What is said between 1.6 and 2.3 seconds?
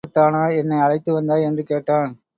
கேட்டான்.